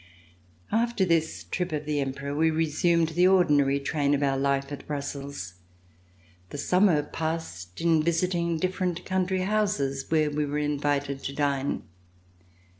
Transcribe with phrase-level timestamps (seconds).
[0.01, 0.03] C
[0.71, 1.99] 360] VISIT OF THE EMPEROR After this trip of the
[2.31, 5.53] Emperor, we resumed the ordinary train of our life at lirussels.
[6.49, 11.83] The summer passed in visiting different country houses where we were invited to dine.